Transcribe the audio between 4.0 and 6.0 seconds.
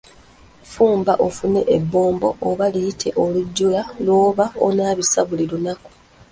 ly'oba onaabisa buli lunaku.